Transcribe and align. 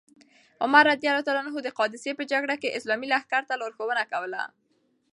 عمر 0.63 0.83
رض 0.89 1.59
د 1.65 1.69
قادسیې 1.79 2.13
په 2.19 2.23
جګړه 2.31 2.55
کې 2.61 2.75
اسلامي 2.77 3.07
لښکر 3.13 3.41
ته 3.49 3.53
لارښوونه 3.61 4.03
کوله. 4.11 4.43